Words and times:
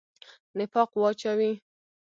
نفاق 0.57 0.91
واچوي. 1.01 1.51